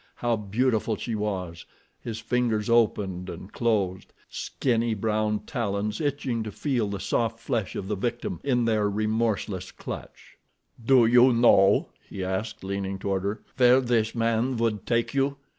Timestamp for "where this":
13.57-14.15